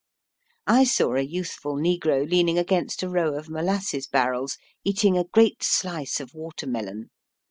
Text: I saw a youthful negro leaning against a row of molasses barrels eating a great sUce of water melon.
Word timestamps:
I 0.65 0.83
saw 0.83 1.13
a 1.13 1.21
youthful 1.21 1.75
negro 1.75 2.27
leaning 2.27 2.57
against 2.57 3.03
a 3.03 3.07
row 3.07 3.35
of 3.35 3.49
molasses 3.49 4.07
barrels 4.07 4.57
eating 4.83 5.15
a 5.15 5.25
great 5.25 5.59
sUce 5.59 6.19
of 6.19 6.33
water 6.33 6.65
melon. 6.65 7.11